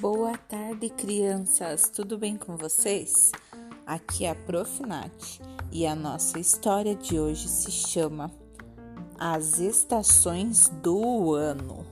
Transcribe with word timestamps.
Boa 0.00 0.34
tarde, 0.34 0.88
crianças! 0.88 1.90
Tudo 1.94 2.16
bem 2.16 2.34
com 2.34 2.56
vocês? 2.56 3.32
Aqui 3.86 4.24
é 4.24 4.30
a 4.30 4.34
Prof. 4.34 4.80
Nath 4.80 5.42
e 5.70 5.86
a 5.86 5.94
nossa 5.94 6.38
história 6.38 6.94
de 6.94 7.20
hoje 7.20 7.46
se 7.46 7.70
chama 7.70 8.30
As 9.18 9.58
Estações 9.58 10.70
do 10.82 11.34
Ano. 11.34 11.84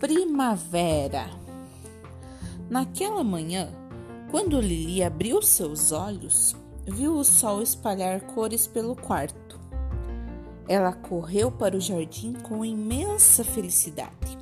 Primavera. 0.00 1.30
Naquela 2.68 3.22
manhã, 3.22 3.68
quando 4.32 4.60
Lili 4.60 5.00
abriu 5.00 5.40
seus 5.42 5.92
olhos, 5.92 6.56
viu 6.84 7.14
o 7.14 7.22
sol 7.22 7.62
espalhar 7.62 8.20
cores 8.34 8.66
pelo 8.66 8.96
quarto. 8.96 9.60
Ela 10.68 10.92
correu 10.92 11.52
para 11.52 11.76
o 11.76 11.80
jardim 11.80 12.32
com 12.32 12.64
imensa 12.64 13.44
felicidade. 13.44 14.41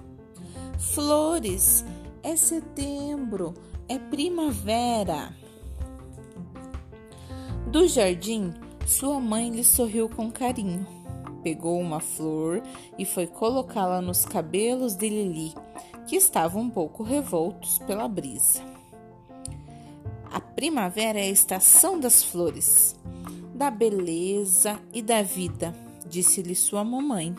Flores, 0.80 1.84
é 2.22 2.34
setembro, 2.34 3.54
é 3.88 3.98
primavera. 3.98 5.32
Do 7.68 7.86
jardim, 7.86 8.52
sua 8.86 9.20
mãe 9.20 9.50
lhe 9.50 9.62
sorriu 9.62 10.08
com 10.08 10.30
carinho. 10.32 10.86
Pegou 11.42 11.78
uma 11.78 12.00
flor 12.00 12.62
e 12.98 13.04
foi 13.04 13.26
colocá-la 13.26 14.00
nos 14.00 14.24
cabelos 14.24 14.96
de 14.96 15.08
Lili, 15.08 15.54
que 16.06 16.16
estavam 16.16 16.62
um 16.62 16.70
pouco 16.70 17.02
revoltos 17.02 17.78
pela 17.78 18.08
brisa. 18.08 18.60
A 20.32 20.40
primavera 20.40 21.20
é 21.20 21.24
a 21.24 21.30
estação 21.30 22.00
das 22.00 22.24
flores, 22.24 22.96
da 23.54 23.70
beleza 23.70 24.80
e 24.92 25.00
da 25.02 25.22
vida 25.22 25.74
disse-lhe 26.10 26.56
sua 26.56 26.82
mamãe. 26.82 27.34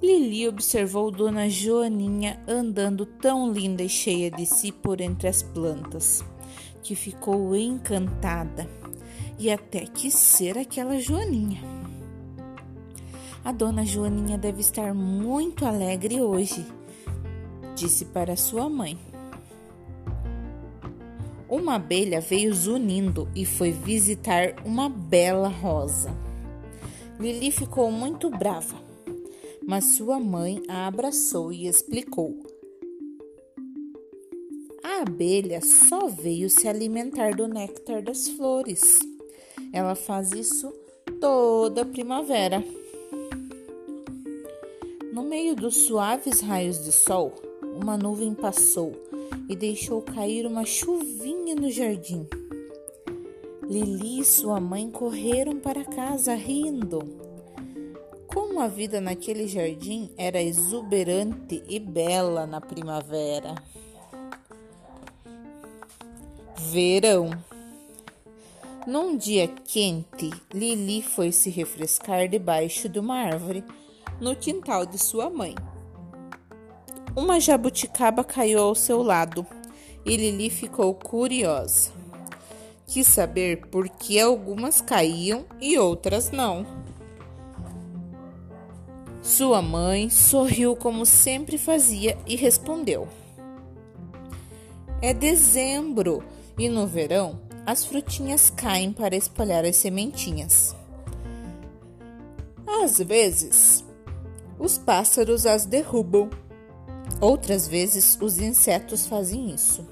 Lili 0.00 0.46
observou 0.46 1.10
Dona 1.10 1.48
Joaninha 1.50 2.40
andando 2.46 3.04
tão 3.04 3.52
linda 3.52 3.82
e 3.82 3.88
cheia 3.88 4.30
de 4.30 4.46
si 4.46 4.70
por 4.70 5.00
entre 5.00 5.26
as 5.26 5.42
plantas, 5.42 6.24
que 6.82 6.94
ficou 6.94 7.56
encantada 7.56 8.68
e 9.38 9.50
até 9.50 9.80
quis 9.80 10.14
ser 10.14 10.56
aquela 10.56 11.00
Joaninha. 11.00 11.60
A 13.44 13.50
Dona 13.50 13.84
Joaninha 13.84 14.38
deve 14.38 14.60
estar 14.60 14.94
muito 14.94 15.66
alegre 15.66 16.20
hoje, 16.20 16.64
disse 17.74 18.04
para 18.04 18.36
sua 18.36 18.68
mãe. 18.68 18.96
Uma 21.48 21.74
abelha 21.74 22.20
veio 22.20 22.54
zunindo 22.54 23.28
e 23.34 23.44
foi 23.44 23.72
visitar 23.72 24.54
uma 24.64 24.88
bela 24.88 25.48
rosa. 25.48 26.14
Lili 27.18 27.50
ficou 27.50 27.90
muito 27.90 28.30
brava, 28.30 28.87
mas 29.68 29.84
sua 29.96 30.18
mãe 30.18 30.62
a 30.66 30.86
abraçou 30.86 31.52
e 31.52 31.66
explicou. 31.66 32.40
A 34.82 35.02
abelha 35.02 35.60
só 35.60 36.06
veio 36.08 36.48
se 36.48 36.66
alimentar 36.66 37.36
do 37.36 37.46
néctar 37.46 38.02
das 38.02 38.30
flores. 38.30 38.98
Ela 39.70 39.94
faz 39.94 40.32
isso 40.32 40.72
toda 41.20 41.84
primavera. 41.84 42.64
No 45.12 45.22
meio 45.22 45.54
dos 45.54 45.82
suaves 45.82 46.40
raios 46.40 46.82
de 46.82 46.90
sol, 46.90 47.34
uma 47.78 47.98
nuvem 47.98 48.32
passou 48.32 48.92
e 49.50 49.54
deixou 49.54 50.00
cair 50.00 50.46
uma 50.46 50.64
chuvinha 50.64 51.54
no 51.54 51.70
jardim. 51.70 52.26
Lili 53.68 54.20
e 54.20 54.24
sua 54.24 54.58
mãe 54.58 54.90
correram 54.90 55.60
para 55.60 55.84
casa 55.84 56.34
rindo. 56.34 57.27
Como 58.58 58.66
a 58.66 58.74
vida 58.74 59.00
naquele 59.00 59.46
jardim 59.46 60.10
era 60.18 60.42
exuberante 60.42 61.62
e 61.68 61.78
bela 61.78 62.44
na 62.44 62.60
primavera. 62.60 63.54
Verão. 66.56 67.30
Num 68.84 69.16
dia 69.16 69.46
quente, 69.46 70.32
Lili 70.52 71.02
foi 71.02 71.30
se 71.30 71.50
refrescar 71.50 72.28
debaixo 72.28 72.88
de 72.88 72.98
uma 72.98 73.14
árvore 73.14 73.62
no 74.20 74.34
quintal 74.34 74.84
de 74.84 74.98
sua 74.98 75.30
mãe. 75.30 75.54
Uma 77.14 77.38
jabuticaba 77.38 78.24
caiu 78.24 78.58
ao 78.58 78.74
seu 78.74 79.04
lado 79.04 79.46
e 80.04 80.16
Lili 80.16 80.50
ficou 80.50 80.92
curiosa 80.94 81.92
quis 82.88 83.06
saber 83.06 83.66
por 83.66 83.86
que 83.86 84.18
algumas 84.18 84.80
caíam 84.80 85.44
e 85.60 85.78
outras 85.78 86.30
não. 86.30 86.77
Sua 89.28 89.60
mãe 89.60 90.08
sorriu 90.08 90.74
como 90.74 91.04
sempre 91.04 91.58
fazia 91.58 92.16
e 92.26 92.34
respondeu: 92.34 93.06
É 95.02 95.12
dezembro 95.12 96.24
e 96.58 96.66
no 96.66 96.86
verão 96.86 97.38
as 97.66 97.84
frutinhas 97.84 98.48
caem 98.48 98.90
para 98.90 99.14
espalhar 99.14 99.66
as 99.66 99.76
sementinhas. 99.76 100.74
Às 102.82 102.96
vezes, 103.00 103.84
os 104.58 104.78
pássaros 104.78 105.44
as 105.44 105.66
derrubam, 105.66 106.30
outras 107.20 107.68
vezes, 107.68 108.16
os 108.22 108.38
insetos 108.38 109.06
fazem 109.06 109.50
isso. 109.50 109.86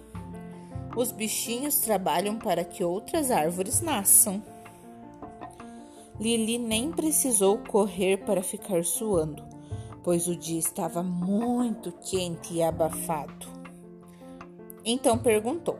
Os 0.96 1.12
bichinhos 1.12 1.76
trabalham 1.80 2.38
para 2.38 2.64
que 2.64 2.82
outras 2.82 3.30
árvores 3.30 3.82
nasçam. 3.82 4.42
Lili 6.18 6.58
nem 6.58 6.90
precisou 6.90 7.58
correr 7.58 8.18
para 8.24 8.42
ficar 8.42 8.84
suando, 8.84 9.44
pois 10.02 10.26
o 10.26 10.36
dia 10.36 10.58
estava 10.58 11.02
muito 11.02 11.92
quente 11.92 12.54
e 12.54 12.62
abafado. 12.62 13.46
Então 14.84 15.18
perguntou: 15.18 15.78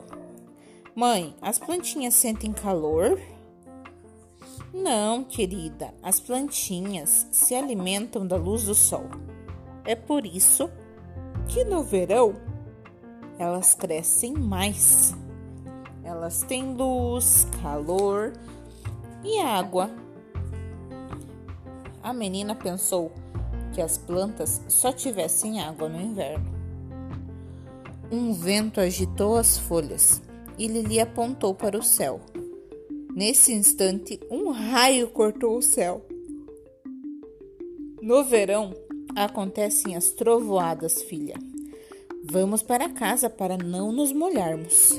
Mãe, 0.95 1.35
as 1.41 1.59
plantinhas 1.59 2.15
sentem 2.15 2.53
calor? 2.53 3.21
Não, 4.75 5.25
querida, 5.25 5.95
as 6.03 6.21
plantinhas 6.21 7.27
se 7.31 7.55
alimentam 7.55 8.27
da 8.27 8.37
luz 8.37 8.65
do 8.65 8.75
sol. 8.75 9.05
É 9.85 9.95
por 9.95 10.27
isso 10.27 10.69
que 11.49 11.65
no 11.65 11.83
verão 11.83 12.35
elas 13.39 13.75
crescem 13.75 14.35
mais. 14.35 15.15
Elas 16.03 16.43
têm 16.43 16.75
luz, 16.75 17.47
calor 17.63 18.33
e 19.25 19.39
água. 19.41 19.91
A 22.07 22.13
menina 22.13 22.55
pensou 22.55 23.11
que 23.75 23.83
as 23.83 23.99
plantas 23.99 24.63
só 24.69 24.93
tivessem 24.93 25.61
água 25.61 25.89
no 25.89 26.01
inverno. 26.01 26.47
Um 28.13 28.33
vento 28.33 28.81
agitou 28.81 29.37
as 29.37 29.59
folhas 29.59 30.23
e 30.57 30.69
Lili 30.69 31.01
apontou 31.01 31.53
para 31.53 31.77
o 31.77 31.83
céu. 31.83 32.21
Nesse 33.13 33.53
instante, 33.53 34.21
um 34.31 34.53
raio 34.53 35.09
cortou 35.09 35.59
o 35.59 35.63
céu. 35.63 36.07
No 38.01 38.23
verão 38.23 38.73
acontecem 39.17 39.97
as 39.97 40.11
trovoadas, 40.11 41.03
filha. 41.03 41.35
Vamos 42.23 42.63
para 42.63 42.89
casa 42.89 43.29
para 43.29 43.59
não 43.59 43.91
nos 43.91 44.13
molharmos. 44.13 44.93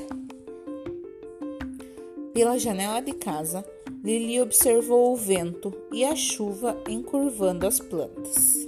Pela 2.34 2.60
janela 2.60 3.00
de 3.00 3.14
casa, 3.14 3.64
Lili 4.08 4.40
observou 4.40 5.12
o 5.12 5.18
vento 5.18 5.74
e 5.92 6.06
a 6.06 6.16
chuva 6.16 6.82
encurvando 6.88 7.68
as 7.68 7.78
plantas. 7.78 8.66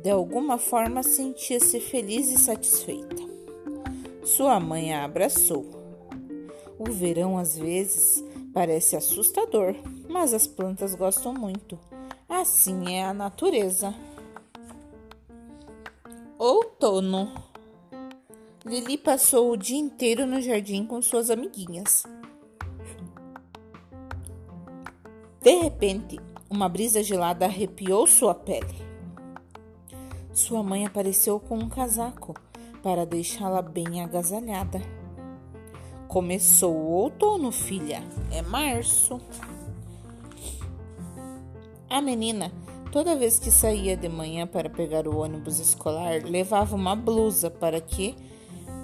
De 0.00 0.08
alguma 0.08 0.56
forma 0.56 1.02
sentia-se 1.02 1.78
feliz 1.78 2.30
e 2.30 2.38
satisfeita. 2.38 3.22
Sua 4.24 4.58
mãe 4.58 4.94
a 4.94 5.04
abraçou. 5.04 5.66
O 6.78 6.90
verão 6.90 7.36
às 7.36 7.58
vezes 7.58 8.24
parece 8.54 8.96
assustador, 8.96 9.74
mas 10.08 10.32
as 10.32 10.46
plantas 10.46 10.94
gostam 10.94 11.34
muito. 11.34 11.78
Assim 12.26 12.94
é 12.94 13.04
a 13.04 13.12
natureza. 13.12 13.94
Outono. 16.38 17.30
Lili 18.64 18.96
passou 18.96 19.52
o 19.52 19.58
dia 19.58 19.78
inteiro 19.78 20.24
no 20.24 20.40
jardim 20.40 20.86
com 20.86 21.02
suas 21.02 21.28
amiguinhas. 21.28 22.04
De 25.42 25.54
repente, 25.54 26.20
uma 26.48 26.68
brisa 26.68 27.02
gelada 27.02 27.46
arrepiou 27.46 28.06
sua 28.06 28.34
pele. 28.34 28.74
Sua 30.32 30.62
mãe 30.62 30.86
apareceu 30.86 31.38
com 31.40 31.58
um 31.58 31.68
casaco 31.68 32.34
para 32.82 33.04
deixá-la 33.04 33.60
bem 33.60 34.02
agasalhada. 34.02 34.80
Começou 36.08 36.74
o 36.74 36.90
outono, 36.90 37.50
filha. 37.50 38.02
É 38.30 38.42
março. 38.42 39.20
A 41.88 42.00
menina 42.00 42.50
Toda 42.92 43.16
vez 43.16 43.38
que 43.38 43.50
saía 43.50 43.96
de 43.96 44.06
manhã 44.06 44.46
para 44.46 44.68
pegar 44.68 45.08
o 45.08 45.16
ônibus 45.16 45.58
escolar, 45.58 46.22
levava 46.22 46.76
uma 46.76 46.94
blusa 46.94 47.50
para 47.50 47.80
que 47.80 48.14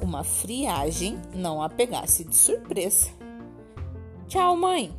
uma 0.03 0.25
friagem 0.25 1.21
não 1.35 1.63
a 1.63 1.69
pegasse 1.69 2.25
de 2.25 2.35
surpresa. 2.35 3.11
Tchau, 4.27 4.57
mãe. 4.57 4.91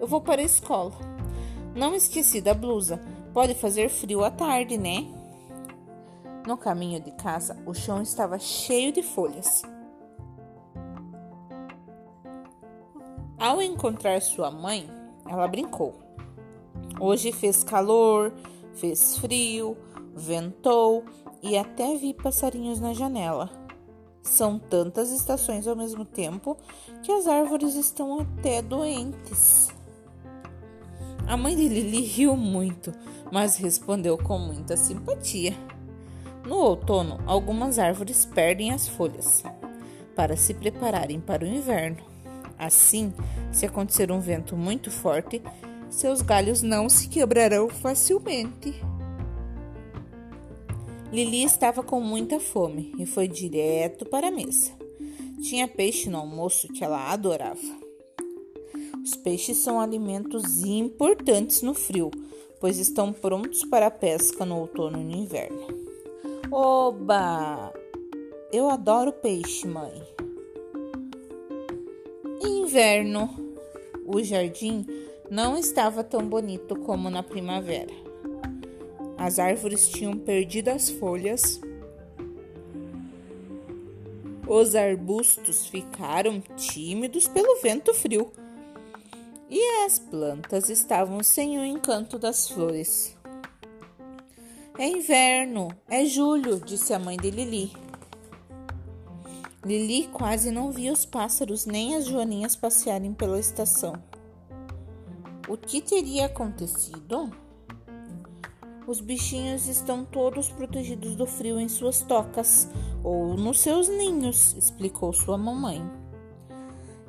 Eu 0.00 0.06
vou 0.06 0.20
para 0.20 0.40
a 0.40 0.44
escola. 0.44 0.92
Não 1.74 1.94
esqueci 1.94 2.40
da 2.40 2.54
blusa. 2.54 3.00
Pode 3.34 3.54
fazer 3.54 3.90
frio 3.90 4.24
à 4.24 4.30
tarde, 4.30 4.78
né? 4.78 5.06
No 6.46 6.56
caminho 6.56 7.00
de 7.00 7.12
casa, 7.12 7.62
o 7.66 7.74
chão 7.74 8.00
estava 8.00 8.38
cheio 8.38 8.92
de 8.92 9.02
folhas. 9.02 9.62
Ao 13.38 13.60
encontrar 13.60 14.20
sua 14.22 14.50
mãe, 14.50 14.88
ela 15.28 15.46
brincou. 15.46 15.94
Hoje 16.98 17.30
fez 17.30 17.62
calor, 17.62 18.32
fez 18.74 19.18
frio, 19.18 19.76
ventou 20.14 21.04
e 21.42 21.56
até 21.56 21.94
vi 21.96 22.14
passarinhos 22.14 22.80
na 22.80 22.94
janela. 22.94 23.50
São 24.22 24.58
tantas 24.58 25.10
estações 25.10 25.66
ao 25.66 25.76
mesmo 25.76 26.04
tempo 26.04 26.56
que 27.02 27.12
as 27.12 27.26
árvores 27.26 27.74
estão 27.74 28.20
até 28.20 28.60
doentes. 28.60 29.68
A 31.30 31.36
mãe 31.36 31.54
de 31.54 31.68
Lili 31.68 32.00
riu 32.00 32.36
muito, 32.36 32.92
mas 33.30 33.54
respondeu 33.54 34.18
com 34.18 34.36
muita 34.36 34.76
simpatia. 34.76 35.54
No 36.44 36.56
outono, 36.56 37.20
algumas 37.24 37.78
árvores 37.78 38.24
perdem 38.26 38.72
as 38.72 38.88
folhas 38.88 39.44
para 40.16 40.36
se 40.36 40.52
prepararem 40.52 41.20
para 41.20 41.44
o 41.44 41.46
inverno. 41.46 41.98
Assim, 42.58 43.14
se 43.52 43.64
acontecer 43.64 44.10
um 44.10 44.18
vento 44.18 44.56
muito 44.56 44.90
forte, 44.90 45.40
seus 45.88 46.20
galhos 46.20 46.62
não 46.62 46.88
se 46.88 47.06
quebrarão 47.06 47.68
facilmente. 47.68 48.74
Lili 51.12 51.44
estava 51.44 51.80
com 51.80 52.00
muita 52.00 52.40
fome 52.40 52.92
e 52.98 53.06
foi 53.06 53.28
direto 53.28 54.04
para 54.04 54.26
a 54.26 54.32
mesa. 54.32 54.72
Tinha 55.40 55.68
peixe 55.68 56.10
no 56.10 56.18
almoço 56.18 56.66
que 56.66 56.82
ela 56.82 57.12
adorava. 57.12 57.79
Os 59.02 59.16
peixes 59.16 59.58
são 59.58 59.80
alimentos 59.80 60.62
importantes 60.62 61.62
no 61.62 61.74
frio, 61.74 62.10
pois 62.60 62.78
estão 62.78 63.12
prontos 63.12 63.64
para 63.64 63.86
a 63.86 63.90
pesca 63.90 64.44
no 64.44 64.58
outono 64.58 65.00
e 65.00 65.04
no 65.04 65.16
inverno. 65.16 65.66
Oba! 66.50 67.72
Eu 68.52 68.68
adoro 68.68 69.12
peixe, 69.12 69.66
mãe. 69.66 69.92
Inverno. 72.42 73.30
O 74.04 74.22
jardim 74.22 74.84
não 75.30 75.56
estava 75.56 76.02
tão 76.02 76.26
bonito 76.26 76.76
como 76.76 77.08
na 77.08 77.22
primavera. 77.22 77.92
As 79.16 79.38
árvores 79.38 79.88
tinham 79.88 80.16
perdido 80.16 80.68
as 80.68 80.90
folhas. 80.90 81.60
Os 84.48 84.74
arbustos 84.74 85.66
ficaram 85.66 86.40
tímidos 86.56 87.28
pelo 87.28 87.60
vento 87.60 87.94
frio. 87.94 88.32
E 89.50 89.84
as 89.84 89.98
plantas 89.98 90.70
estavam 90.70 91.24
sem 91.24 91.58
o 91.58 91.64
encanto 91.64 92.20
das 92.20 92.48
flores. 92.48 93.16
É 94.78 94.86
inverno, 94.86 95.68
é 95.88 96.04
julho, 96.04 96.60
disse 96.60 96.94
a 96.94 97.00
mãe 97.00 97.16
de 97.16 97.32
Lili. 97.32 97.72
Lili 99.64 100.06
quase 100.06 100.52
não 100.52 100.70
via 100.70 100.92
os 100.92 101.04
pássaros 101.04 101.66
nem 101.66 101.96
as 101.96 102.06
joaninhas 102.06 102.54
passearem 102.54 103.12
pela 103.12 103.40
estação. 103.40 103.94
O 105.48 105.56
que 105.56 105.80
teria 105.80 106.26
acontecido? 106.26 107.28
Os 108.86 109.00
bichinhos 109.00 109.66
estão 109.66 110.04
todos 110.04 110.48
protegidos 110.48 111.16
do 111.16 111.26
frio 111.26 111.58
em 111.58 111.68
suas 111.68 112.02
tocas 112.02 112.68
ou 113.02 113.34
nos 113.34 113.58
seus 113.58 113.88
ninhos, 113.88 114.54
explicou 114.54 115.12
sua 115.12 115.36
mamãe. 115.36 115.82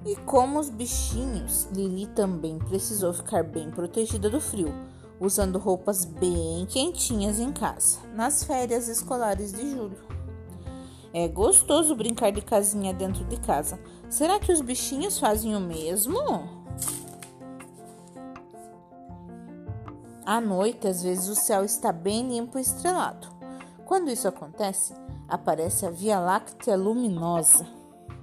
E 0.05 0.15
como 0.15 0.59
os 0.59 0.69
bichinhos, 0.69 1.67
Lili 1.71 2.07
também 2.07 2.57
precisou 2.57 3.13
ficar 3.13 3.43
bem 3.43 3.69
protegida 3.69 4.29
do 4.29 4.41
frio, 4.41 4.73
usando 5.19 5.59
roupas 5.59 6.05
bem 6.05 6.65
quentinhas 6.65 7.39
em 7.39 7.51
casa, 7.51 7.99
nas 8.15 8.43
férias 8.43 8.87
escolares 8.87 9.53
de 9.53 9.69
julho. 9.69 9.97
É 11.13 11.27
gostoso 11.27 11.95
brincar 11.95 12.31
de 12.31 12.41
casinha 12.41 12.93
dentro 12.93 13.23
de 13.25 13.37
casa. 13.37 13.79
Será 14.09 14.39
que 14.39 14.51
os 14.51 14.61
bichinhos 14.61 15.19
fazem 15.19 15.55
o 15.55 15.59
mesmo? 15.59 16.17
À 20.25 20.39
noite, 20.39 20.87
às 20.87 21.03
vezes 21.03 21.27
o 21.27 21.35
céu 21.35 21.63
está 21.63 21.91
bem 21.91 22.27
limpo 22.27 22.57
e 22.57 22.61
estrelado. 22.61 23.27
Quando 23.85 24.09
isso 24.09 24.27
acontece, 24.27 24.93
aparece 25.27 25.85
a 25.85 25.91
Via 25.91 26.19
Láctea 26.19 26.77
luminosa. 26.77 27.80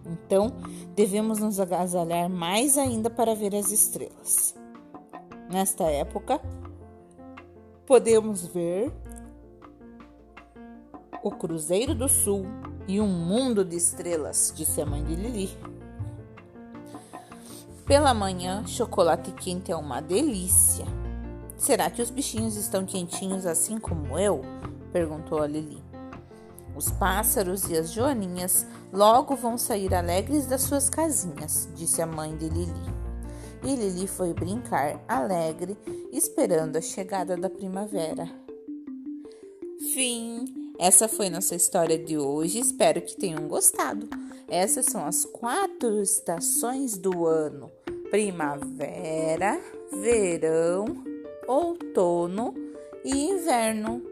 Então, 0.09 0.53
devemos 0.95 1.39
nos 1.39 1.61
agasalhar 1.61 2.29
mais 2.29 2.79
ainda 2.79 3.11
para 3.11 3.35
ver 3.35 3.55
as 3.55 3.71
estrelas. 3.71 4.55
Nesta 5.51 5.85
época, 5.85 6.41
podemos 7.87 8.47
ver 8.47 8.93
o 11.23 11.31
Cruzeiro 11.31 11.95
do 11.95 12.09
Sul 12.09 12.47
e 12.87 13.01
um 13.01 13.09
mundo 13.09 13.65
de 13.65 13.77
estrelas, 13.77 14.53
disse 14.55 14.81
a 14.81 14.87
mãe 14.87 15.05
de 15.05 15.15
Lili. 15.15 15.51
Pela 17.85 18.13
manhã, 18.13 18.67
chocolate 18.67 19.33
quente 19.33 19.73
é 19.73 19.77
uma 19.77 20.01
delícia. 20.01 20.85
Será 21.57 21.91
que 21.91 22.01
os 22.03 22.11
bichinhos 22.11 22.57
estão 22.57 22.85
quentinhos 22.85 23.47
assim 23.47 23.79
como 23.79 24.19
eu? 24.19 24.43
perguntou 24.93 25.43
a 25.43 25.47
Lili. 25.47 25.83
Os 26.77 26.91
pássaros 26.91 27.69
e 27.69 27.77
as 27.77 27.91
joaninhas 27.91 28.67
logo 28.93 29.37
vão 29.37 29.59
sair 29.59 29.95
alegres 29.95 30.47
das 30.47 30.63
suas 30.63 30.89
casinhas, 30.89 31.69
disse 31.75 32.01
a 32.03 32.07
mãe 32.07 32.37
de 32.37 32.49
Lili. 32.49 32.99
E 33.65 33.75
Lili 33.75 34.07
foi 34.07 34.33
brincar 34.33 35.03
alegre, 35.09 35.77
esperando 36.13 36.77
a 36.77 36.81
chegada 36.81 37.37
da 37.37 37.51
primavera. 37.51 38.29
Fim. 39.93 40.73
Essa 40.79 41.09
foi 41.09 41.29
nossa 41.29 41.57
história 41.57 41.99
de 41.99 42.17
hoje. 42.17 42.61
Espero 42.61 43.03
que 43.03 43.17
tenham 43.17 43.49
gostado. 43.49 44.09
Essas 44.49 44.87
são 44.87 45.05
as 45.05 45.25
quatro 45.25 46.01
estações 46.01 46.97
do 46.97 47.27
ano: 47.27 47.71
primavera, 48.11 49.61
verão, 49.91 50.85
outono 51.47 52.55
e 53.05 53.31
inverno. 53.31 54.03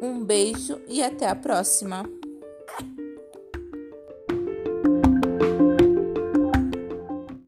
Um 0.00 0.24
beijo 0.24 0.80
e 0.88 1.02
até 1.02 1.28
a 1.28 1.34
próxima! 1.34 2.19